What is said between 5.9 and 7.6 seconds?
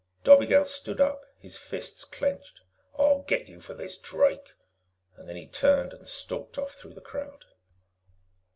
and stalked off through the crowd.